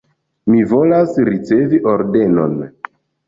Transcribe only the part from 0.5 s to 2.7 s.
Mi volas ricevi ordenon.